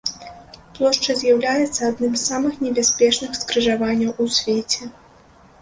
Плошча 0.77 1.15
з'яўляецца 1.19 1.75
адным 1.91 2.13
з 2.15 2.21
самых 2.31 2.57
небяспечных 2.69 3.31
скрыжаванняў 3.41 4.11
у 4.27 4.29
свеце. 4.39 4.91